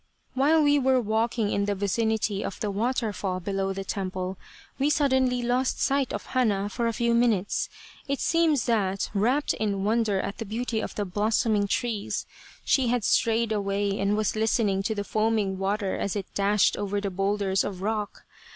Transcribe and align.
"While 0.33 0.63
we 0.63 0.79
were 0.79 0.99
walking 0.99 1.51
in 1.51 1.65
the 1.65 1.75
vicinity 1.75 2.43
of 2.43 2.59
the 2.59 2.71
water 2.71 3.13
fall 3.13 3.39
below 3.39 3.71
the 3.71 3.83
temple, 3.83 4.35
we 4.79 4.89
suddenly 4.89 5.43
lost 5.43 5.79
sight 5.79 6.11
of 6.11 6.25
Hana 6.25 6.69
for 6.69 6.87
a 6.87 6.91
few 6.93 7.13
minutes. 7.13 7.69
It 8.07 8.19
seems 8.19 8.65
that, 8.65 9.11
wrapt 9.13 9.53
in 9.53 9.83
wonder 9.83 10.19
at 10.19 10.39
the 10.39 10.45
beauty 10.45 10.79
of 10.79 10.95
the 10.95 11.05
blossoming 11.05 11.67
trees, 11.67 12.25
she 12.65 12.87
had 12.87 13.03
strayed 13.03 13.51
away, 13.51 13.99
and 13.99 14.17
was 14.17 14.35
listening 14.35 14.81
to 14.81 14.95
the 14.95 15.03
foaming 15.03 15.59
water 15.59 15.95
as 15.95 16.15
it 16.15 16.25
dashed 16.33 16.75
over 16.77 16.99
the 16.99 17.11
boulders 17.11 17.63
of 17.63 17.83
rock. 17.83 18.23